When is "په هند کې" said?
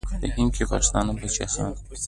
0.05-0.63